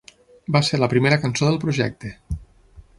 Va 0.55 0.61
ser 0.69 0.79
la 0.79 0.89
primera 0.95 1.21
cançó 1.27 1.51
del 1.51 1.63
projecte. 1.67 2.15